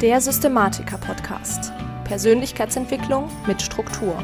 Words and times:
Der 0.00 0.20
Systematiker-Podcast. 0.20 1.72
Persönlichkeitsentwicklung 2.04 3.28
mit 3.48 3.60
Struktur. 3.60 4.22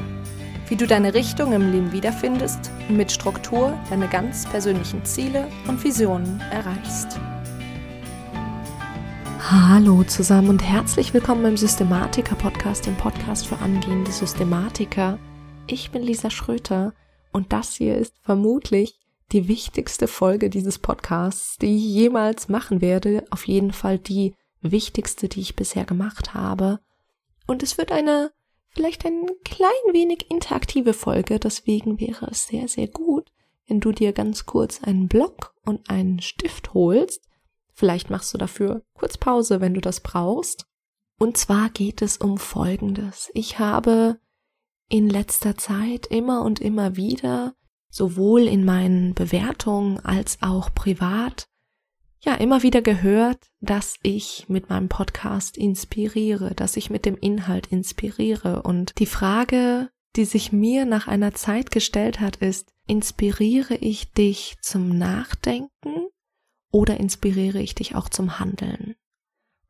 Wie 0.69 0.77
du 0.77 0.87
deine 0.87 1.14
Richtung 1.14 1.53
im 1.53 1.72
Leben 1.72 1.90
wiederfindest 1.90 2.71
und 2.88 2.96
mit 2.96 3.11
Struktur 3.11 3.76
deine 3.90 4.06
ganz 4.06 4.48
persönlichen 4.48 5.04
Ziele 5.04 5.48
und 5.66 5.82
Visionen 5.82 6.40
erreichst. 6.52 7.18
Hallo 9.40 10.04
zusammen 10.04 10.51
und 10.51 10.63
herzlich 10.63 11.13
willkommen 11.13 11.45
im 11.45 11.56
Systematiker-Podcast, 11.56 12.87
dem 12.87 12.97
Podcast 12.97 13.45
für 13.45 13.59
angehende 13.59 14.13
Systematiker. 14.13 15.19
Ich 15.67 15.91
bin 15.91 16.05
Lisa 16.05 16.30
Schröter 16.30 16.93
und 17.33 17.52
das 17.52 17.75
hier 17.75 17.98
ist 17.98 18.15
vermutlich 18.23 19.01
die 19.33 19.48
wichtigste 19.48 20.06
Folge 20.06 20.51
dieses 20.51 20.79
Podcasts, 20.79 21.59
die 21.59 21.75
ich 21.75 21.83
jemals 21.83 22.48
machen 22.48 22.80
werde. 22.80 23.25
Auf 23.30 23.48
jeden 23.48 23.73
Fall 23.73 23.98
die 23.98 24.37
wichtigste, 24.70 25.28
die 25.28 25.41
ich 25.41 25.56
bisher 25.56 25.84
gemacht 25.84 26.34
habe. 26.34 26.80
Und 27.46 27.62
es 27.62 27.78
wird 27.78 27.92
eine 27.92 28.32
vielleicht 28.74 29.06
ein 29.06 29.27
klein 29.45 29.70
wenig 29.92 30.30
interaktive 30.30 30.92
Folge, 30.92 31.38
deswegen 31.38 32.00
wäre 32.00 32.27
es 32.30 32.46
sehr, 32.46 32.68
sehr 32.68 32.88
gut, 32.88 33.30
wenn 33.68 33.80
du 33.80 33.92
dir 33.92 34.12
ganz 34.12 34.46
kurz 34.46 34.82
einen 34.82 35.09
Block 35.09 35.54
und 35.64 35.88
einen 35.88 36.20
Stift 36.20 36.74
holst. 36.74 37.28
Vielleicht 37.73 38.10
machst 38.10 38.34
du 38.34 38.38
dafür 38.38 38.82
kurz 38.95 39.16
Pause, 39.16 39.60
wenn 39.60 39.74
du 39.74 39.80
das 39.80 40.00
brauchst. 40.00 40.66
Und 41.18 41.37
zwar 41.37 41.70
geht 41.70 42.02
es 42.02 42.16
um 42.16 42.38
Folgendes. 42.38 43.30
Ich 43.34 43.59
habe 43.59 44.18
in 44.88 45.09
letzter 45.09 45.56
Zeit 45.56 46.06
immer 46.06 46.42
und 46.42 46.60
immer 46.60 46.96
wieder, 46.96 47.54
sowohl 47.88 48.42
in 48.42 48.65
meinen 48.65 49.15
Bewertungen 49.15 50.01
als 50.01 50.38
auch 50.42 50.74
privat, 50.74 51.48
ja 52.24 52.34
immer 52.34 52.62
wieder 52.62 52.83
gehört, 52.83 53.51
dass 53.60 53.96
ich 54.02 54.46
mit 54.48 54.69
meinem 54.69 54.88
Podcast 54.88 55.56
inspiriere, 55.56 56.55
dass 56.55 56.77
ich 56.77 56.91
mit 56.91 57.05
dem 57.05 57.16
Inhalt 57.16 57.66
inspiriere. 57.69 58.62
Und 58.62 58.98
die 58.98 59.07
Frage, 59.07 59.90
die 60.16 60.24
sich 60.24 60.52
mir 60.52 60.85
nach 60.85 61.09
einer 61.09 61.35
Zeit 61.35 61.71
gestellt 61.71 62.21
hat, 62.21 62.37
ist, 62.37 62.73
inspiriere 62.87 63.74
ich 63.74 64.13
dich 64.13 64.57
zum 64.61 64.97
Nachdenken 64.97 66.09
oder 66.71 66.98
inspiriere 66.98 67.61
ich 67.61 67.75
dich 67.75 67.95
auch 67.95 68.09
zum 68.09 68.39
Handeln? 68.39 68.95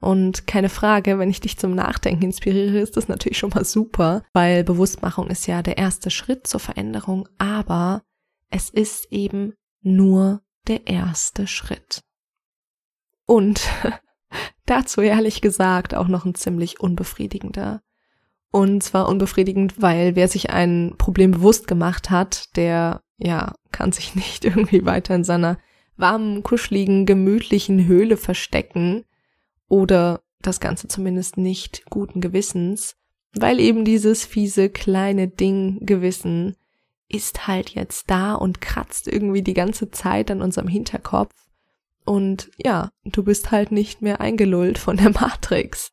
Und 0.00 0.46
keine 0.46 0.68
Frage, 0.68 1.18
wenn 1.18 1.30
ich 1.30 1.40
dich 1.40 1.58
zum 1.58 1.74
Nachdenken 1.74 2.24
inspiriere, 2.24 2.78
ist 2.78 2.96
das 2.96 3.08
natürlich 3.08 3.38
schon 3.38 3.50
mal 3.50 3.64
super, 3.64 4.22
weil 4.34 4.62
Bewusstmachung 4.62 5.28
ist 5.28 5.46
ja 5.46 5.62
der 5.62 5.78
erste 5.78 6.10
Schritt 6.10 6.46
zur 6.46 6.60
Veränderung, 6.60 7.26
aber 7.38 8.02
es 8.50 8.68
ist 8.68 9.10
eben 9.10 9.54
nur 9.80 10.42
der 10.68 10.86
erste 10.86 11.46
Schritt. 11.46 12.03
Und 13.26 13.68
dazu 14.66 15.00
ehrlich 15.00 15.40
gesagt 15.40 15.94
auch 15.94 16.08
noch 16.08 16.24
ein 16.24 16.34
ziemlich 16.34 16.80
unbefriedigender. 16.80 17.82
Und 18.50 18.82
zwar 18.82 19.08
unbefriedigend, 19.08 19.82
weil 19.82 20.14
wer 20.14 20.28
sich 20.28 20.50
ein 20.50 20.94
Problem 20.96 21.32
bewusst 21.32 21.66
gemacht 21.66 22.10
hat, 22.10 22.56
der, 22.56 23.02
ja, 23.18 23.54
kann 23.72 23.92
sich 23.92 24.14
nicht 24.14 24.44
irgendwie 24.44 24.84
weiter 24.84 25.14
in 25.14 25.24
seiner 25.24 25.58
warmen, 25.96 26.42
kuscheligen, 26.42 27.06
gemütlichen 27.06 27.86
Höhle 27.86 28.16
verstecken 28.16 29.04
oder 29.68 30.22
das 30.40 30.60
Ganze 30.60 30.88
zumindest 30.88 31.36
nicht 31.36 31.84
guten 31.90 32.20
Gewissens, 32.20 32.96
weil 33.32 33.60
eben 33.60 33.84
dieses 33.84 34.24
fiese 34.24 34.68
kleine 34.68 35.28
Ding 35.28 35.78
Gewissen 35.86 36.56
ist 37.08 37.46
halt 37.46 37.70
jetzt 37.70 38.10
da 38.10 38.34
und 38.34 38.60
kratzt 38.60 39.08
irgendwie 39.08 39.42
die 39.42 39.54
ganze 39.54 39.90
Zeit 39.90 40.30
an 40.30 40.42
unserem 40.42 40.68
Hinterkopf 40.68 41.34
und 42.04 42.50
ja, 42.56 42.90
du 43.04 43.24
bist 43.24 43.50
halt 43.50 43.72
nicht 43.72 44.02
mehr 44.02 44.20
eingelullt 44.20 44.78
von 44.78 44.96
der 44.96 45.10
Matrix. 45.20 45.92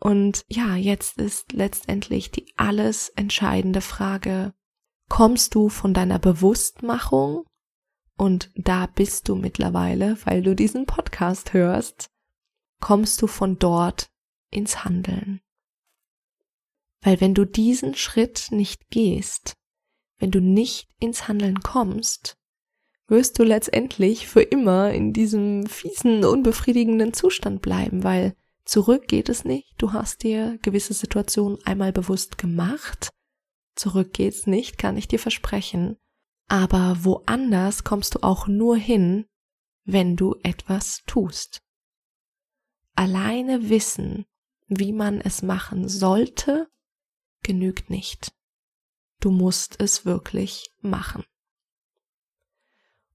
Und 0.00 0.44
ja, 0.48 0.76
jetzt 0.76 1.18
ist 1.18 1.52
letztendlich 1.52 2.30
die 2.30 2.52
alles 2.56 3.08
entscheidende 3.10 3.80
Frage, 3.80 4.54
kommst 5.08 5.54
du 5.54 5.68
von 5.68 5.94
deiner 5.94 6.18
Bewusstmachung? 6.18 7.44
Und 8.16 8.50
da 8.56 8.86
bist 8.86 9.28
du 9.28 9.36
mittlerweile, 9.36 10.16
weil 10.24 10.42
du 10.42 10.54
diesen 10.54 10.86
Podcast 10.86 11.52
hörst, 11.52 12.10
kommst 12.80 13.22
du 13.22 13.26
von 13.26 13.58
dort 13.58 14.10
ins 14.50 14.84
Handeln. 14.84 15.40
Weil 17.00 17.20
wenn 17.20 17.34
du 17.34 17.44
diesen 17.44 17.94
Schritt 17.94 18.48
nicht 18.50 18.90
gehst, 18.90 19.56
wenn 20.18 20.32
du 20.32 20.40
nicht 20.40 20.88
ins 20.98 21.28
Handeln 21.28 21.60
kommst, 21.60 22.37
wirst 23.08 23.38
du 23.38 23.42
letztendlich 23.42 24.28
für 24.28 24.42
immer 24.42 24.92
in 24.92 25.12
diesem 25.12 25.66
fiesen, 25.66 26.24
unbefriedigenden 26.24 27.14
Zustand 27.14 27.62
bleiben, 27.62 28.04
weil 28.04 28.34
zurück 28.64 29.08
geht 29.08 29.28
es 29.28 29.44
nicht. 29.44 29.74
Du 29.78 29.92
hast 29.92 30.22
dir 30.22 30.58
gewisse 30.62 30.94
Situationen 30.94 31.58
einmal 31.64 31.92
bewusst 31.92 32.38
gemacht. 32.38 33.10
Zurück 33.74 34.12
geht's 34.12 34.46
nicht, 34.46 34.76
kann 34.76 34.96
ich 34.96 35.08
dir 35.08 35.18
versprechen. 35.18 35.96
Aber 36.48 36.98
woanders 37.00 37.84
kommst 37.84 38.14
du 38.14 38.22
auch 38.22 38.46
nur 38.46 38.76
hin, 38.76 39.26
wenn 39.84 40.16
du 40.16 40.36
etwas 40.42 41.02
tust. 41.06 41.60
Alleine 42.94 43.70
wissen, 43.70 44.26
wie 44.66 44.92
man 44.92 45.20
es 45.20 45.40
machen 45.40 45.88
sollte, 45.88 46.68
genügt 47.42 47.88
nicht. 47.88 48.32
Du 49.20 49.30
musst 49.30 49.80
es 49.80 50.04
wirklich 50.04 50.70
machen. 50.80 51.24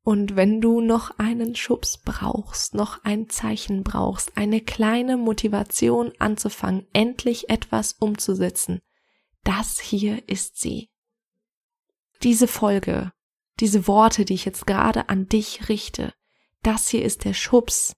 Und 0.03 0.36
wenn 0.36 0.59
du 0.59 0.81
noch 0.81 1.18
einen 1.18 1.56
Schubs 1.56 1.97
brauchst, 1.97 2.75
noch 2.75 3.03
ein 3.06 3.30
Zeichen 3.30 3.84
brauchst, 3.84 4.38
eine 4.38 4.59
kleine 4.59 5.16
Motivation 5.16 6.12
anzufangen, 6.19 6.86
endlich 6.91 7.50
etwas 7.50 7.94
umzusetzen, 7.94 8.81
das 9.46 9.80
hier 9.80 10.28
ist 10.28 10.59
sie. 10.59 10.90
Diese 12.22 12.47
Folge, 12.47 13.13
diese 13.62 13.88
Worte, 13.88 14.25
die 14.25 14.34
ich 14.34 14.46
jetzt 14.46 14.68
gerade 14.68 15.08
an 15.08 15.30
dich 15.30 15.69
richte, 15.69 16.13
das 16.63 16.90
hier 16.90 17.03
ist 17.03 17.24
der 17.24 17.34
Schubs, 17.34 17.96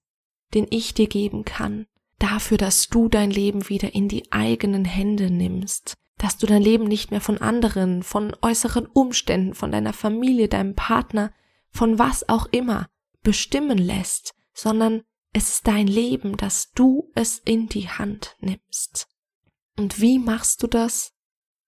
den 0.54 0.66
ich 0.70 0.94
dir 0.94 1.08
geben 1.08 1.44
kann, 1.44 1.86
dafür, 2.18 2.56
dass 2.56 2.88
du 2.88 3.08
dein 3.08 3.30
Leben 3.30 3.68
wieder 3.68 3.94
in 3.94 4.08
die 4.08 4.30
eigenen 4.32 4.84
Hände 4.84 5.30
nimmst, 5.30 5.94
dass 6.18 6.38
du 6.38 6.46
dein 6.46 6.62
Leben 6.62 6.84
nicht 6.84 7.10
mehr 7.10 7.20
von 7.20 7.38
anderen, 7.38 8.02
von 8.02 8.34
äußeren 8.42 8.86
Umständen, 8.86 9.54
von 9.54 9.72
deiner 9.72 9.92
Familie, 9.92 10.48
deinem 10.48 10.74
Partner, 10.74 11.32
von 11.76 11.98
was 11.98 12.28
auch 12.28 12.46
immer 12.46 12.88
bestimmen 13.22 13.78
lässt, 13.78 14.34
sondern 14.54 15.02
es 15.32 15.50
ist 15.50 15.66
dein 15.66 15.86
Leben, 15.86 16.36
dass 16.36 16.72
du 16.72 17.10
es 17.14 17.38
in 17.38 17.68
die 17.68 17.88
Hand 17.88 18.36
nimmst. 18.40 19.08
Und 19.76 20.00
wie 20.00 20.18
machst 20.18 20.62
du 20.62 20.66
das? 20.66 21.12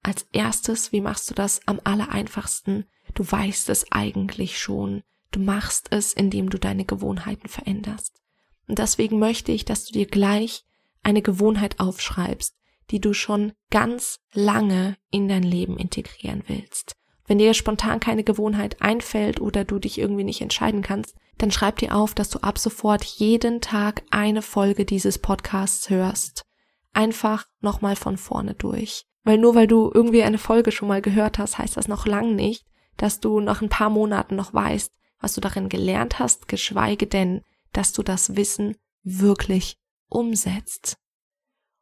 Als 0.03 0.27
erstes, 0.33 0.93
wie 0.93 1.03
machst 1.03 1.29
du 1.29 1.35
das 1.35 1.61
am 1.67 1.81
allereinfachsten? 1.85 2.87
Du 3.15 3.31
weißt 3.31 3.69
es 3.69 3.93
eigentlich 3.93 4.59
schon. 4.59 5.03
Du 5.31 5.41
machst 5.41 5.89
es, 5.91 6.15
indem 6.15 6.49
du 6.49 6.59
deine 6.59 6.87
Gewohnheiten 6.87 7.49
veränderst. 7.49 8.23
Und 8.67 8.79
deswegen 8.79 9.19
möchte 9.19 9.53
ich, 9.53 9.67
dass 9.67 9.85
du 9.85 9.93
dir 9.93 10.07
gleich 10.07 10.65
eine 11.03 11.21
Gewohnheit 11.21 11.81
aufschreibst, 11.81 12.57
die 12.91 13.01
du 13.01 13.13
schon 13.13 13.53
ganz 13.71 14.21
lange 14.33 14.97
in 15.11 15.29
dein 15.29 15.43
Leben 15.43 15.77
integrieren 15.77 16.45
willst. 16.47 16.97
Wenn 17.29 17.39
dir 17.39 17.53
spontan 17.53 18.01
keine 18.01 18.25
Gewohnheit 18.25 18.81
einfällt 18.81 19.41
oder 19.41 19.65
du 19.65 19.79
dich 19.79 19.99
irgendwie 19.99 20.25
nicht 20.25 20.41
entscheiden 20.41 20.81
kannst, 20.83 21.15
dann 21.37 21.51
schreib 21.51 21.77
dir 21.77 21.95
auf, 21.95 22.15
dass 22.15 22.31
du 22.31 22.41
ab 22.41 22.59
sofort 22.59 23.05
jeden 23.05 23.61
Tag 23.61 24.03
eine 24.11 24.41
Folge 24.41 24.87
dieses 24.87 25.19
Podcasts 25.19 25.91
hörst. 25.91 26.47
Einfach 26.95 27.47
nochmal 27.61 27.97
von 27.97 28.17
vorne 28.17 28.55
durch. 28.55 29.05
Weil 29.25 29.37
nur 29.37 29.55
weil 29.55 29.67
du 29.67 29.91
irgendwie 29.93 30.23
eine 30.23 30.39
Folge 30.39 30.73
schon 30.73 30.89
mal 30.89 31.03
gehört 31.03 31.39
hast, 31.39 31.59
heißt 31.59 31.77
das 31.77 31.87
noch 31.87 32.07
lang 32.07 32.35
nicht, 32.35 32.65
dass 32.97 33.21
du 33.21 33.41
nach 33.41 33.61
ein 33.61 33.69
paar 33.69 33.91
Monaten 33.91 34.35
noch 34.35 34.55
weißt, 34.55 34.91
was 35.21 35.35
du 35.35 35.43
darin 35.43 35.69
gelernt 35.69 36.19
hast, 36.19 36.49
geschweige 36.49 37.07
denn, 37.07 37.43
dass 37.75 37.93
du 37.93 38.03
das 38.03 38.37
Wissen 38.37 38.75
wirklich 39.03 39.77
umsetzt. 40.09 40.97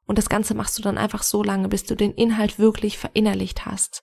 Und 0.06 0.18
das 0.18 0.28
Ganze 0.28 0.54
machst 0.54 0.76
du 0.76 0.82
dann 0.82 0.98
einfach 0.98 1.22
so 1.22 1.44
lange, 1.44 1.68
bis 1.68 1.84
du 1.84 1.94
den 1.94 2.12
Inhalt 2.12 2.58
wirklich 2.58 2.98
verinnerlicht 2.98 3.64
hast. 3.64 4.02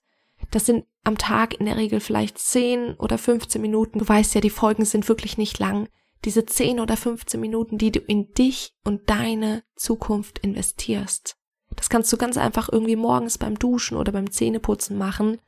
Das 0.50 0.66
sind 0.66 0.84
am 1.04 1.18
Tag 1.18 1.54
in 1.54 1.66
der 1.66 1.76
Regel 1.76 2.00
vielleicht 2.00 2.38
10 2.38 2.94
oder 2.94 3.18
15 3.18 3.60
Minuten. 3.60 3.98
Du 3.98 4.08
weißt 4.08 4.34
ja, 4.34 4.40
die 4.40 4.50
Folgen 4.50 4.84
sind 4.84 5.08
wirklich 5.08 5.38
nicht 5.38 5.58
lang. 5.58 5.88
Diese 6.24 6.46
10 6.46 6.80
oder 6.80 6.96
15 6.96 7.38
Minuten, 7.40 7.76
die 7.76 7.92
du 7.92 8.00
in 8.00 8.32
dich 8.32 8.74
und 8.84 9.10
deine 9.10 9.62
Zukunft 9.76 10.38
investierst. 10.38 11.36
Das 11.76 11.90
kannst 11.90 12.12
du 12.12 12.16
ganz 12.16 12.36
einfach 12.36 12.68
irgendwie 12.70 12.96
morgens 12.96 13.36
beim 13.36 13.58
Duschen 13.58 13.96
oder 13.96 14.12
beim 14.12 14.30
Zähneputzen 14.30 14.96
machen 14.96 15.38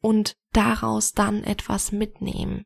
und 0.00 0.36
daraus 0.52 1.12
dann 1.12 1.44
etwas 1.44 1.92
mitnehmen. 1.92 2.64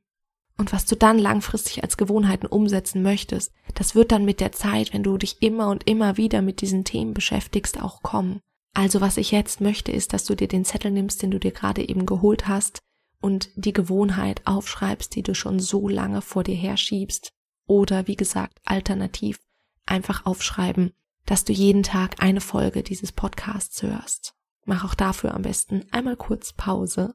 Und 0.57 0.73
was 0.73 0.85
du 0.85 0.95
dann 0.95 1.19
langfristig 1.19 1.83
als 1.83 1.97
Gewohnheiten 1.97 2.47
umsetzen 2.47 3.03
möchtest, 3.03 3.53
das 3.75 3.95
wird 3.95 4.13
dann 4.13 4.27
mit 4.27 4.41
der 4.41 4.53
Zeit, 4.53 4.93
wenn 4.93 5.03
du 5.03 5.17
dich 5.17 5.41
immer 5.41 5.69
und 5.69 5.89
immer 5.89 6.19
wieder 6.19 6.43
mit 6.43 6.61
diesen 6.61 6.85
Themen 6.85 7.15
beschäftigst, 7.15 7.81
auch 7.83 8.03
kommen. 8.03 8.41
Also 8.73 9.01
was 9.01 9.17
ich 9.17 9.31
jetzt 9.31 9.61
möchte, 9.61 9.93
ist, 9.93 10.13
dass 10.13 10.25
du 10.25 10.35
dir 10.35 10.49
den 10.49 10.65
Zettel 10.65 10.91
nimmst, 10.91 11.23
den 11.23 11.31
du 11.31 11.39
dir 11.39 11.51
gerade 11.51 11.89
eben 11.89 12.07
geholt 12.07 12.47
hast 12.47 12.81
und 13.21 13.51
die 13.55 13.73
Gewohnheit 13.73 14.47
aufschreibst, 14.47 15.15
die 15.15 15.23
du 15.23 15.35
schon 15.35 15.61
so 15.61 15.89
lange 15.89 16.23
vor 16.23 16.45
dir 16.45 16.55
herschiebst. 16.55 17.33
Oder 17.67 18.07
wie 18.07 18.17
gesagt, 18.17 18.61
alternativ 18.65 19.41
einfach 19.87 20.25
aufschreiben, 20.25 20.93
dass 21.27 21.45
du 21.45 21.53
jeden 21.53 21.83
Tag 21.83 22.23
eine 22.23 22.41
Folge 22.41 22.83
dieses 22.83 23.13
Podcasts 23.13 23.83
hörst. 23.83 24.35
Mach 24.65 24.85
auch 24.85 24.95
dafür 24.95 25.35
am 25.35 25.43
besten 25.43 25.87
einmal 25.91 26.17
kurz 26.17 26.53
Pause. 26.53 27.15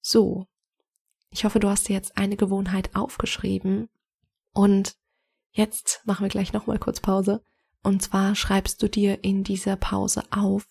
So, 0.00 0.46
ich 1.30 1.44
hoffe, 1.44 1.58
du 1.60 1.68
hast 1.68 1.88
dir 1.88 1.94
jetzt 1.94 2.16
eine 2.16 2.36
Gewohnheit 2.36 2.94
aufgeschrieben 2.94 3.88
und 4.52 4.96
jetzt 5.50 6.02
machen 6.04 6.24
wir 6.24 6.28
gleich 6.28 6.52
nochmal 6.52 6.78
kurz 6.78 7.00
Pause. 7.00 7.42
Und 7.86 8.02
zwar 8.02 8.34
schreibst 8.34 8.82
du 8.82 8.88
dir 8.88 9.22
in 9.22 9.44
dieser 9.44 9.76
Pause 9.76 10.24
auf, 10.32 10.66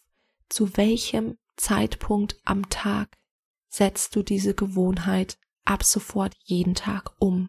zu 0.49 0.75
welchem 0.75 1.37
Zeitpunkt 1.55 2.35
am 2.43 2.69
Tag 2.69 3.17
setzt 3.69 4.17
du 4.17 4.21
diese 4.21 4.53
Gewohnheit 4.53 5.37
ab 5.63 5.85
sofort 5.85 6.35
jeden 6.43 6.75
Tag 6.75 7.13
um. 7.19 7.47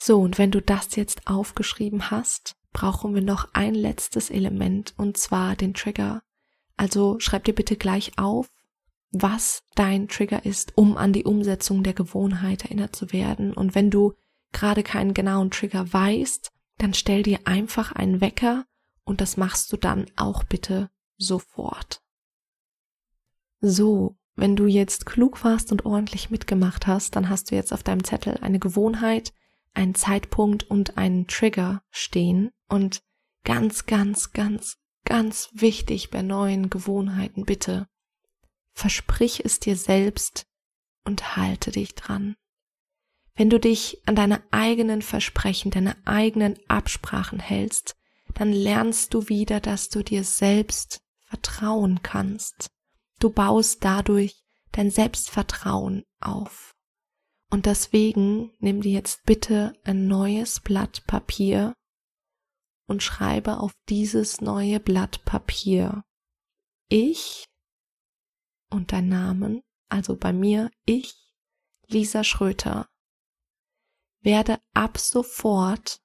So, 0.00 0.20
und 0.20 0.38
wenn 0.38 0.52
du 0.52 0.62
das 0.62 0.94
jetzt 0.94 1.26
aufgeschrieben 1.26 2.12
hast, 2.12 2.54
brauchen 2.72 3.16
wir 3.16 3.22
noch 3.22 3.48
ein 3.52 3.74
letztes 3.74 4.30
Element, 4.30 4.94
und 4.96 5.16
zwar 5.16 5.56
den 5.56 5.74
Trigger. 5.74 6.22
Also 6.76 7.18
schreib 7.18 7.42
dir 7.42 7.54
bitte 7.54 7.74
gleich 7.74 8.16
auf, 8.16 8.48
was 9.10 9.64
dein 9.74 10.06
Trigger 10.06 10.46
ist, 10.46 10.78
um 10.78 10.96
an 10.96 11.12
die 11.12 11.24
Umsetzung 11.24 11.82
der 11.82 11.94
Gewohnheit 11.94 12.66
erinnert 12.66 12.94
zu 12.94 13.12
werden. 13.12 13.54
Und 13.54 13.74
wenn 13.74 13.90
du 13.90 14.14
gerade 14.52 14.84
keinen 14.84 15.14
genauen 15.14 15.50
Trigger 15.50 15.92
weißt, 15.92 16.52
dann 16.78 16.94
stell 16.94 17.22
dir 17.22 17.40
einfach 17.44 17.92
einen 17.92 18.20
Wecker 18.20 18.64
und 19.04 19.20
das 19.20 19.36
machst 19.36 19.72
du 19.72 19.76
dann 19.76 20.06
auch 20.16 20.44
bitte 20.44 20.90
sofort. 21.16 22.02
So, 23.60 24.16
wenn 24.36 24.54
du 24.54 24.66
jetzt 24.66 25.04
klug 25.04 25.42
warst 25.42 25.72
und 25.72 25.84
ordentlich 25.84 26.30
mitgemacht 26.30 26.86
hast, 26.86 27.16
dann 27.16 27.28
hast 27.28 27.50
du 27.50 27.56
jetzt 27.56 27.72
auf 27.72 27.82
deinem 27.82 28.04
Zettel 28.04 28.38
eine 28.38 28.60
Gewohnheit, 28.60 29.32
einen 29.74 29.96
Zeitpunkt 29.96 30.62
und 30.64 30.96
einen 30.96 31.26
Trigger 31.26 31.82
stehen. 31.90 32.50
Und 32.68 33.02
ganz, 33.42 33.86
ganz, 33.86 34.32
ganz, 34.32 34.76
ganz 35.04 35.48
wichtig 35.52 36.10
bei 36.10 36.22
neuen 36.22 36.70
Gewohnheiten, 36.70 37.46
bitte, 37.46 37.88
versprich 38.74 39.44
es 39.44 39.58
dir 39.58 39.76
selbst 39.76 40.46
und 41.04 41.36
halte 41.36 41.72
dich 41.72 41.94
dran. 41.94 42.36
Wenn 43.38 43.50
du 43.50 43.60
dich 43.60 44.02
an 44.04 44.16
deine 44.16 44.42
eigenen 44.50 45.00
Versprechen, 45.00 45.70
deine 45.70 45.96
eigenen 46.04 46.58
Absprachen 46.66 47.38
hältst, 47.38 47.94
dann 48.34 48.52
lernst 48.52 49.14
du 49.14 49.28
wieder, 49.28 49.60
dass 49.60 49.90
du 49.90 50.02
dir 50.02 50.24
selbst 50.24 51.00
vertrauen 51.24 52.02
kannst. 52.02 52.66
Du 53.20 53.30
baust 53.30 53.84
dadurch 53.84 54.42
dein 54.72 54.90
Selbstvertrauen 54.90 56.02
auf. 56.18 56.74
Und 57.48 57.66
deswegen 57.66 58.50
nimm 58.58 58.80
dir 58.80 58.90
jetzt 58.90 59.24
bitte 59.24 59.72
ein 59.84 60.08
neues 60.08 60.58
Blatt 60.58 61.06
Papier 61.06 61.74
und 62.88 63.04
schreibe 63.04 63.60
auf 63.60 63.70
dieses 63.88 64.40
neue 64.40 64.80
Blatt 64.80 65.24
Papier 65.24 66.02
ich 66.88 67.44
und 68.68 68.90
dein 68.90 69.08
Namen, 69.08 69.62
also 69.88 70.16
bei 70.16 70.32
mir 70.32 70.72
ich, 70.86 71.14
Lisa 71.86 72.24
Schröter, 72.24 72.88
werde 74.20 74.60
ab 74.74 74.98
sofort 74.98 76.00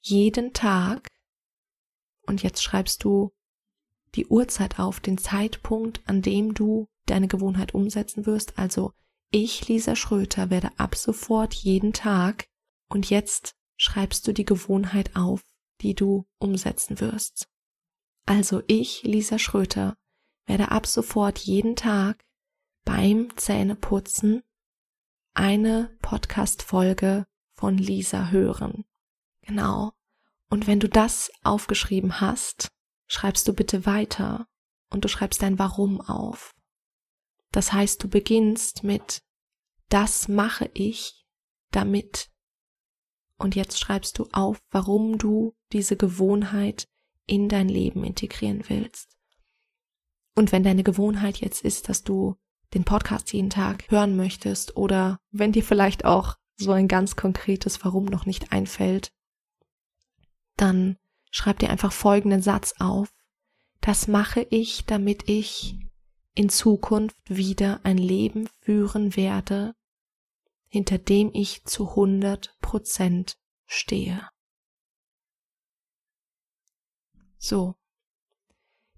jeden 0.00 0.52
Tag, 0.52 1.08
und 2.26 2.42
jetzt 2.42 2.62
schreibst 2.62 3.04
du 3.04 3.32
die 4.14 4.26
Uhrzeit 4.26 4.78
auf, 4.78 5.00
den 5.00 5.18
Zeitpunkt, 5.18 6.00
an 6.06 6.22
dem 6.22 6.54
du 6.54 6.88
deine 7.06 7.28
Gewohnheit 7.28 7.74
umsetzen 7.74 8.26
wirst, 8.26 8.58
also 8.58 8.92
ich, 9.30 9.66
Lisa 9.66 9.96
Schröter, 9.96 10.50
werde 10.50 10.70
ab 10.78 10.94
sofort 10.94 11.54
jeden 11.54 11.92
Tag, 11.92 12.46
und 12.88 13.10
jetzt 13.10 13.54
schreibst 13.76 14.26
du 14.26 14.32
die 14.32 14.44
Gewohnheit 14.44 15.16
auf, 15.16 15.42
die 15.80 15.94
du 15.94 16.26
umsetzen 16.38 17.00
wirst. 17.00 17.48
Also 18.26 18.62
ich, 18.68 19.02
Lisa 19.02 19.38
Schröter, 19.38 19.96
werde 20.46 20.70
ab 20.70 20.86
sofort 20.86 21.38
jeden 21.40 21.76
Tag 21.76 22.24
beim 22.84 23.36
Zähneputzen 23.36 24.42
eine 25.34 25.96
Podcast-Folge 26.00 27.26
von 27.54 27.76
Lisa 27.76 28.30
hören. 28.30 28.84
Genau. 29.42 29.92
Und 30.48 30.66
wenn 30.66 30.80
du 30.80 30.88
das 30.88 31.30
aufgeschrieben 31.42 32.20
hast, 32.20 32.68
schreibst 33.08 33.46
du 33.48 33.52
bitte 33.52 33.86
weiter 33.86 34.46
und 34.90 35.04
du 35.04 35.08
schreibst 35.08 35.42
dein 35.42 35.58
Warum 35.58 36.00
auf. 36.00 36.54
Das 37.52 37.72
heißt, 37.72 38.02
du 38.02 38.08
beginnst 38.08 38.84
mit 38.84 39.22
das 39.88 40.28
mache 40.28 40.70
ich 40.74 41.24
damit. 41.70 42.30
Und 43.38 43.54
jetzt 43.54 43.78
schreibst 43.78 44.18
du 44.18 44.28
auf, 44.32 44.60
warum 44.70 45.18
du 45.18 45.54
diese 45.72 45.96
Gewohnheit 45.96 46.88
in 47.26 47.48
dein 47.48 47.68
Leben 47.68 48.04
integrieren 48.04 48.64
willst. 48.68 49.16
Und 50.34 50.52
wenn 50.52 50.62
deine 50.62 50.82
Gewohnheit 50.82 51.38
jetzt 51.38 51.64
ist, 51.64 51.88
dass 51.88 52.02
du 52.02 52.36
den 52.74 52.84
Podcast 52.84 53.32
jeden 53.32 53.50
Tag 53.50 53.90
hören 53.90 54.16
möchtest 54.16 54.76
oder 54.76 55.18
wenn 55.30 55.52
dir 55.52 55.62
vielleicht 55.62 56.04
auch 56.04 56.36
so 56.56 56.72
ein 56.72 56.88
ganz 56.88 57.16
konkretes 57.16 57.84
Warum 57.84 58.04
noch 58.04 58.26
nicht 58.26 58.52
einfällt, 58.52 59.12
dann 60.56 60.96
schreib 61.30 61.58
dir 61.58 61.70
einfach 61.70 61.92
folgenden 61.92 62.42
Satz 62.42 62.74
auf. 62.78 63.12
Das 63.80 64.08
mache 64.08 64.46
ich, 64.50 64.84
damit 64.86 65.28
ich 65.28 65.76
in 66.34 66.48
Zukunft 66.48 67.16
wieder 67.28 67.80
ein 67.84 67.98
Leben 67.98 68.48
führen 68.60 69.16
werde, 69.16 69.74
hinter 70.68 70.98
dem 70.98 71.30
ich 71.32 71.64
zu 71.64 71.90
100 71.90 72.56
Prozent 72.60 73.36
stehe. 73.66 74.28
So. 77.38 77.74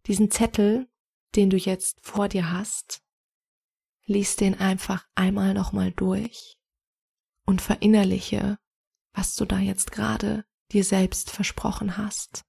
Diesen 0.07 0.31
Zettel, 0.31 0.89
den 1.35 1.51
du 1.51 1.57
jetzt 1.57 1.99
vor 2.01 2.29
dir 2.29 2.53
hast, 2.53 3.03
lies 4.07 4.37
den 4.37 4.59
einfach 4.59 5.07
einmal 5.15 5.55
nochmal 5.55 5.93
durch 5.93 6.57
und 7.45 7.61
verinnerliche, 7.61 8.59
was 9.13 9.35
du 9.35 9.45
da 9.45 9.59
jetzt 9.59 9.93
gerade 9.93 10.45
dir 10.73 10.85
selbst 10.85 11.31
versprochen 11.31 11.97
hast. 11.97 12.45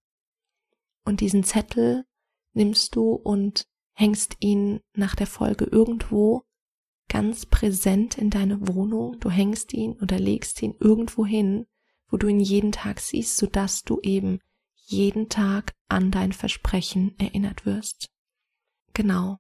Und 1.04 1.22
diesen 1.22 1.44
Zettel 1.44 2.06
nimmst 2.54 2.96
du 2.96 3.14
und 3.14 3.68
hängst 3.94 4.38
ihn 4.40 4.82
nach 4.94 5.16
der 5.16 5.28
Folge 5.28 5.66
irgendwo 5.66 6.44
ganz 7.08 7.46
präsent 7.46 8.18
in 8.18 8.30
deine 8.30 8.68
Wohnung. 8.68 9.20
Du 9.20 9.30
hängst 9.30 9.74
ihn 9.74 9.94
oder 10.02 10.20
legst 10.20 10.62
ihn 10.62 10.76
irgendwo 10.80 11.26
hin, 11.26 11.66
wo 12.10 12.18
du 12.18 12.28
ihn 12.28 12.40
jeden 12.40 12.72
Tag 12.72 13.00
siehst, 13.00 13.38
sodass 13.38 13.84
du 13.84 14.00
eben 14.02 14.40
jeden 14.74 15.30
Tag 15.30 15.74
an 15.88 16.12
dein 16.12 16.34
Versprechen 16.34 17.18
erinnert 17.18 17.66
wirst. 17.66 18.10
Genau. 18.94 19.38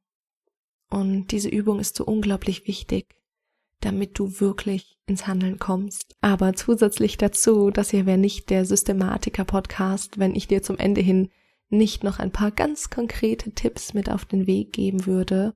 Und 0.89 1.31
diese 1.31 1.49
Übung 1.49 1.79
ist 1.79 1.95
so 1.95 2.05
unglaublich 2.05 2.67
wichtig, 2.67 3.15
damit 3.81 4.17
du 4.17 4.39
wirklich 4.39 4.97
ins 5.05 5.27
Handeln 5.27 5.59
kommst. 5.59 6.15
Aber 6.21 6.53
zusätzlich 6.53 7.17
dazu, 7.17 7.71
das 7.71 7.91
hier 7.91 8.05
wäre 8.05 8.17
nicht 8.17 8.49
der 8.49 8.65
Systematiker-Podcast, 8.65 10.17
wenn 10.17 10.35
ich 10.35 10.47
dir 10.47 10.63
zum 10.63 10.77
Ende 10.77 11.01
hin 11.01 11.29
nicht 11.69 12.03
noch 12.03 12.19
ein 12.19 12.31
paar 12.31 12.51
ganz 12.51 12.89
konkrete 12.89 13.51
Tipps 13.51 13.93
mit 13.93 14.09
auf 14.09 14.25
den 14.25 14.47
Weg 14.47 14.73
geben 14.73 15.05
würde. 15.05 15.53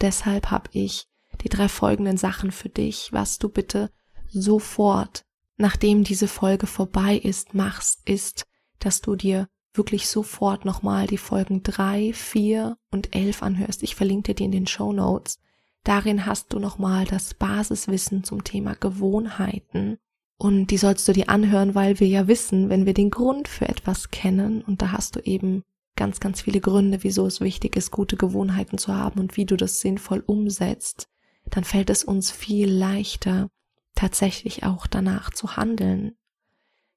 Deshalb 0.00 0.50
habe 0.50 0.70
ich 0.72 1.06
die 1.42 1.48
drei 1.48 1.68
folgenden 1.68 2.16
Sachen 2.16 2.52
für 2.52 2.68
dich, 2.68 3.12
was 3.12 3.38
du 3.38 3.48
bitte 3.48 3.90
sofort, 4.28 5.24
nachdem 5.56 6.04
diese 6.04 6.28
Folge 6.28 6.66
vorbei 6.66 7.16
ist, 7.16 7.54
machst, 7.54 8.08
ist, 8.08 8.46
dass 8.78 9.00
du 9.00 9.16
dir 9.16 9.48
wirklich 9.74 10.08
sofort 10.08 10.64
nochmal 10.64 11.06
die 11.06 11.18
Folgen 11.18 11.62
drei, 11.62 12.12
vier 12.12 12.76
und 12.90 13.14
elf 13.14 13.42
anhörst. 13.42 13.82
Ich 13.82 13.94
verlinke 13.94 14.32
dir 14.32 14.34
die 14.34 14.44
in 14.44 14.52
den 14.52 14.66
Show 14.66 14.92
Notes. 14.92 15.38
Darin 15.84 16.26
hast 16.26 16.52
du 16.52 16.58
nochmal 16.58 17.04
das 17.04 17.34
Basiswissen 17.34 18.24
zum 18.24 18.44
Thema 18.44 18.74
Gewohnheiten. 18.74 19.98
Und 20.36 20.66
die 20.68 20.78
sollst 20.78 21.08
du 21.08 21.12
dir 21.12 21.28
anhören, 21.28 21.74
weil 21.74 21.98
wir 21.98 22.06
ja 22.06 22.28
wissen, 22.28 22.68
wenn 22.68 22.86
wir 22.86 22.94
den 22.94 23.10
Grund 23.10 23.48
für 23.48 23.68
etwas 23.68 24.10
kennen, 24.10 24.62
und 24.62 24.82
da 24.82 24.92
hast 24.92 25.16
du 25.16 25.20
eben 25.20 25.64
ganz, 25.96 26.20
ganz 26.20 26.40
viele 26.40 26.60
Gründe, 26.60 27.02
wieso 27.02 27.26
es 27.26 27.40
wichtig 27.40 27.76
ist, 27.76 27.90
gute 27.90 28.16
Gewohnheiten 28.16 28.78
zu 28.78 28.94
haben 28.94 29.18
und 29.18 29.36
wie 29.36 29.46
du 29.46 29.56
das 29.56 29.80
sinnvoll 29.80 30.22
umsetzt, 30.24 31.08
dann 31.46 31.64
fällt 31.64 31.90
es 31.90 32.04
uns 32.04 32.30
viel 32.30 32.70
leichter, 32.70 33.50
tatsächlich 33.96 34.62
auch 34.62 34.86
danach 34.86 35.30
zu 35.30 35.56
handeln. 35.56 36.14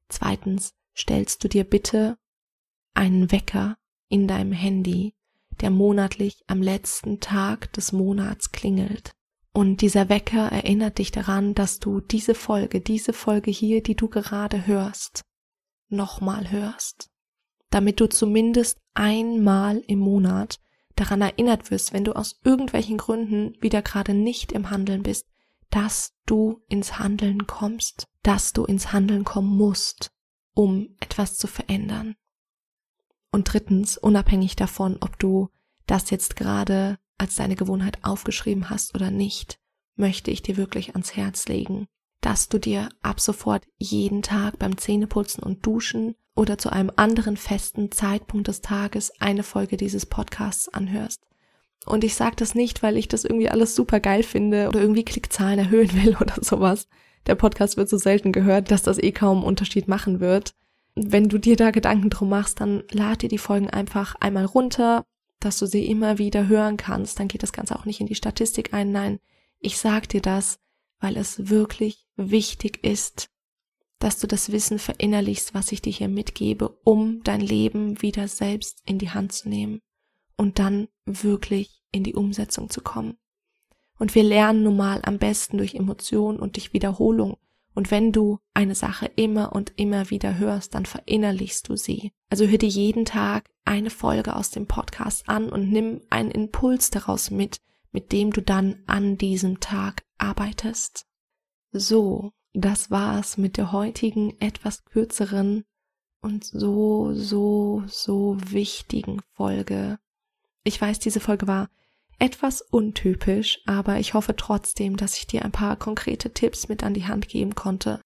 Zweitens, 0.08 0.76
stellst 0.96 1.44
du 1.44 1.48
dir 1.48 1.64
bitte 1.64 2.18
einen 2.94 3.32
Wecker 3.32 3.78
in 4.10 4.28
deinem 4.28 4.52
Handy, 4.52 5.14
der 5.62 5.70
monatlich 5.70 6.44
am 6.48 6.62
letzten 6.62 7.20
Tag 7.20 7.72
des 7.74 7.92
Monats 7.92 8.52
klingelt. 8.52 9.14
Und 9.54 9.82
dieser 9.82 10.10
Wecker 10.10 10.48
erinnert 10.52 10.98
dich 10.98 11.12
daran, 11.12 11.54
dass 11.54 11.80
du 11.80 12.00
diese 12.00 12.36
Folge, 12.36 12.80
diese 12.80 13.14
Folge 13.14 13.52
hier, 13.52 13.84
die 13.84 13.96
du 13.96 14.08
gerade 14.08 14.66
hörst, 14.66 15.24
nochmal 15.90 16.52
hörst, 16.52 17.10
damit 17.70 18.00
du 18.00 18.08
zumindest 18.08 18.80
einmal 18.94 19.80
im 19.88 20.00
Monat 20.00 20.60
daran 20.96 21.22
erinnert 21.22 21.70
wirst, 21.72 21.94
wenn 21.94 22.04
du 22.04 22.14
aus 22.14 22.40
irgendwelchen 22.44 22.98
Gründen 22.98 23.56
wieder 23.62 23.82
gerade 23.82 24.14
nicht 24.14 24.52
im 24.52 24.70
Handeln 24.70 25.04
bist, 25.04 25.28
dass 25.70 26.14
du 26.26 26.62
ins 26.68 27.00
Handeln 27.00 27.48
kommst, 27.48 28.08
dass 28.24 28.54
du 28.54 28.66
ins 28.66 28.94
Handeln 28.94 29.24
kommen 29.24 29.56
musst. 29.58 30.12
um 30.54 30.98
etwas 31.00 31.38
zu 31.38 31.48
verändern. 31.48 32.16
Und 33.32 33.52
drittens, 33.52 33.98
unabhängig 33.98 34.56
davon, 34.56 34.98
ob 35.00 35.18
du 35.18 35.50
das 35.88 36.10
jetzt 36.10 36.36
gerade 36.36 36.98
als 37.18 37.36
deine 37.36 37.56
Gewohnheit 37.56 38.00
aufgeschrieben 38.04 38.70
hast 38.70 38.96
oder 38.96 39.12
nicht, 39.12 39.58
möchte 39.96 40.32
ich 40.32 40.42
dir 40.42 40.58
wirklich 40.58 40.92
ans 40.92 41.16
Herz 41.16 41.48
legen, 41.48 41.88
dass 42.22 42.50
du 42.50 42.60
dir 42.60 42.90
ab 43.02 43.20
sofort 43.20 43.64
jeden 43.78 44.22
Tag 44.22 44.60
beim 44.60 44.78
Zähneputzen 44.78 45.44
und 45.44 45.66
Duschen 45.66 46.16
oder 46.36 46.58
zu 46.58 46.72
einem 46.72 46.92
anderen 46.96 47.38
festen 47.38 47.92
Zeitpunkt 47.92 48.48
des 48.48 48.62
Tages 48.62 49.12
eine 49.20 49.44
Folge 49.44 49.78
dieses 49.78 50.06
Podcasts 50.06 50.70
anhörst. 50.70 51.22
Und 51.86 52.04
ich 52.04 52.16
sage 52.16 52.36
das 52.36 52.54
nicht, 52.54 52.84
weil 52.84 52.98
ich 52.98 53.08
das 53.08 53.26
irgendwie 53.26 53.50
alles 53.50 53.76
super 53.76 54.00
geil 54.00 54.24
finde 54.24 54.68
oder 54.68 54.82
irgendwie 54.82 55.04
Klickzahlen 55.04 55.60
erhöhen 55.60 55.94
will 55.94 56.16
oder 56.22 56.36
sowas. 56.42 56.88
Der 57.28 57.36
Podcast 57.36 57.78
wird 57.78 57.90
so 57.90 57.98
selten 57.98 58.32
gehört, 58.32 58.72
dass 58.72 58.84
das 58.84 58.98
eh 58.98 59.12
kaum 59.12 59.38
einen 59.38 59.48
Unterschied 59.48 59.88
machen 59.88 60.20
wird. 60.20 60.54
Wenn 60.96 61.30
du 61.30 61.38
dir 61.38 61.56
da 61.56 61.72
Gedanken 61.72 62.10
drum 62.10 62.30
machst, 62.30 62.60
dann 62.60 62.84
lad 62.92 63.22
dir 63.22 63.30
die 63.30 63.38
Folgen 63.38 63.70
einfach 63.70 64.16
einmal 64.16 64.46
runter, 64.46 65.06
dass 65.40 65.58
du 65.60 65.66
sie 65.66 65.86
immer 65.86 66.18
wieder 66.18 66.48
hören 66.48 66.78
kannst. 66.78 67.20
Dann 67.20 67.28
geht 67.28 67.44
das 67.44 67.54
Ganze 67.54 67.78
auch 67.78 67.86
nicht 67.86 68.02
in 68.02 68.08
die 68.08 68.16
Statistik 68.16 68.74
ein. 68.74 68.92
Nein, 68.92 69.20
ich 69.60 69.78
sag 69.78 70.10
dir 70.10 70.22
das, 70.22 70.60
weil 71.00 71.18
es 71.18 71.50
wirklich 71.50 72.06
wichtig 72.16 72.84
ist, 72.84 73.30
dass 74.00 74.20
du 74.20 74.28
das 74.28 74.52
Wissen 74.52 74.80
verinnerlichst, 74.80 75.54
was 75.54 75.72
ich 75.72 75.82
dir 75.82 75.94
hier 75.94 76.08
mitgebe, 76.08 76.70
um 76.84 77.24
dein 77.24 77.42
Leben 77.42 78.02
wieder 78.02 78.28
selbst 78.28 78.82
in 78.86 78.98
die 78.98 79.12
Hand 79.12 79.32
zu 79.32 79.48
nehmen 79.48 79.80
und 80.38 80.60
dann 80.60 80.88
wirklich 81.06 81.84
in 81.92 82.04
die 82.04 82.16
Umsetzung 82.16 82.70
zu 82.70 82.82
kommen. 82.82 83.18
Und 84.00 84.16
wir 84.16 84.24
lernen 84.24 84.64
nun 84.64 84.78
mal 84.78 85.02
am 85.04 85.20
besten 85.20 85.60
durch 85.60 85.76
Emotionen 85.76 86.40
und 86.40 86.56
durch 86.56 86.74
Wiederholung. 86.74 87.38
Und 87.74 87.92
wenn 87.92 88.12
du 88.12 88.40
eine 88.54 88.76
Sache 88.76 89.10
immer 89.16 89.54
und 89.54 89.74
immer 89.78 90.10
wieder 90.10 90.38
hörst, 90.38 90.76
dann 90.76 90.86
verinnerlichst 90.86 91.70
du 91.70 91.76
sie. 91.76 92.12
Also 92.30 92.46
hör 92.46 92.58
dir 92.58 92.70
jeden 92.70 93.06
Tag 93.06 93.50
eine 93.64 93.90
Folge 93.90 94.36
aus 94.36 94.52
dem 94.52 94.68
Podcast 94.68 95.30
an 95.30 95.50
und 95.50 95.72
nimm 95.72 96.02
einen 96.10 96.32
Impuls 96.32 96.90
daraus 96.90 97.32
mit, 97.32 97.62
mit 97.92 98.12
dem 98.12 98.32
du 98.32 98.42
dann 98.42 98.84
an 98.88 99.18
diesem 99.18 99.60
Tag 99.60 100.04
arbeitest. 100.18 101.06
So, 101.72 102.32
das 102.54 102.92
war's 102.92 103.38
mit 103.38 103.58
der 103.58 103.72
heutigen 103.72 104.40
etwas 104.42 104.84
kürzeren 104.84 105.64
und 106.22 106.44
so, 106.44 107.14
so, 107.14 107.84
so 107.88 108.38
wichtigen 108.40 109.22
Folge. 109.34 109.98
Ich 110.64 110.80
weiß, 110.80 111.00
diese 111.00 111.20
Folge 111.20 111.48
war 111.48 111.70
etwas 112.22 112.62
untypisch, 112.62 113.60
aber 113.66 113.98
ich 113.98 114.14
hoffe 114.14 114.36
trotzdem, 114.36 114.96
dass 114.96 115.18
ich 115.18 115.26
dir 115.26 115.44
ein 115.44 115.52
paar 115.52 115.76
konkrete 115.76 116.32
Tipps 116.32 116.70
mit 116.70 116.84
an 116.84 116.94
die 116.94 117.08
Hand 117.08 117.28
geben 117.28 117.56
konnte. 117.56 118.00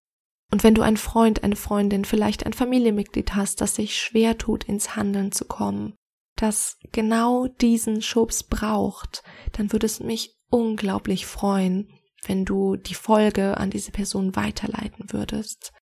Und 0.52 0.64
wenn 0.64 0.74
du 0.74 0.84
einen 0.84 0.96
Freund, 0.96 1.44
eine 1.44 1.58
Freundin, 1.58 2.06
vielleicht 2.06 2.46
ein 2.46 2.54
Familienmitglied 2.54 3.36
hast, 3.36 3.60
das 3.60 3.76
sich 3.76 4.00
schwer 4.00 4.38
tut, 4.38 4.64
ins 4.64 4.96
Handeln 4.96 5.34
zu 5.34 5.44
kommen, 5.44 5.96
das 6.38 6.78
genau 6.94 7.48
diesen 7.48 8.02
Schubs 8.02 8.44
braucht, 8.44 9.22
dann 9.52 9.74
würde 9.74 9.86
es 9.86 10.00
mich 10.00 10.34
unglaublich 10.50 11.26
freuen, 11.26 11.90
wenn 12.26 12.46
du 12.46 12.78
die 12.78 12.94
Folge 12.94 13.58
an 13.58 13.70
diese 13.70 13.92
Person 13.92 14.38
weiterleiten 14.38 15.12
würdest. 15.12 15.74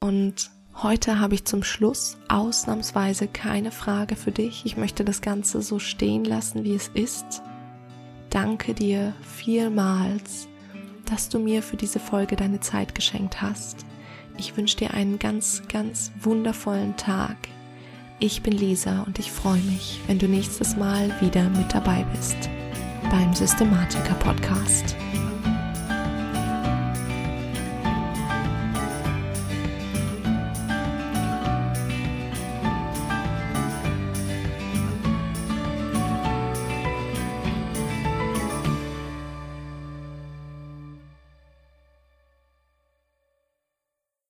Und 0.00 0.52
heute 0.82 1.18
habe 1.18 1.34
ich 1.34 1.46
zum 1.46 1.64
Schluss 1.64 2.16
ausnahmsweise 2.28 3.26
keine 3.26 3.72
Frage 3.72 4.14
für 4.14 4.30
dich. 4.30 4.64
Ich 4.66 4.76
möchte 4.76 5.04
das 5.04 5.20
Ganze 5.20 5.62
so 5.62 5.80
stehen 5.80 6.24
lassen, 6.24 6.62
wie 6.62 6.74
es 6.74 6.86
ist 6.94 7.42
danke 8.32 8.74
dir 8.74 9.14
vielmals, 9.22 10.48
dass 11.04 11.28
du 11.28 11.38
mir 11.38 11.62
für 11.62 11.76
diese 11.76 12.00
Folge 12.00 12.36
deine 12.36 12.60
Zeit 12.60 12.94
geschenkt 12.94 13.42
hast. 13.42 13.84
Ich 14.38 14.56
wünsche 14.56 14.78
dir 14.78 14.94
einen 14.94 15.18
ganz, 15.18 15.62
ganz 15.68 16.10
wundervollen 16.20 16.96
Tag. 16.96 17.36
Ich 18.18 18.42
bin 18.42 18.54
Lisa 18.54 19.02
und 19.02 19.18
ich 19.18 19.30
freue 19.30 19.60
mich, 19.60 20.00
wenn 20.06 20.18
du 20.18 20.26
nächstes 20.26 20.76
Mal 20.76 21.14
wieder 21.20 21.48
mit 21.50 21.74
dabei 21.74 22.04
bist 22.12 22.36
beim 23.10 23.34
Systematiker 23.34 24.14
Podcast. 24.14 24.96